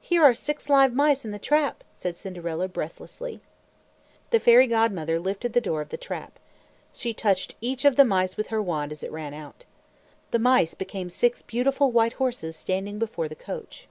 [0.00, 3.42] "Here are six live mice in the trap," said Cinderella breathlessly.
[4.30, 6.38] The Fairy Godmother lifted the door of the trap.
[6.90, 9.66] She touched each of the mice with her wand as it ran out.
[10.30, 13.88] The mice became six beautiful white horses standing before the coach.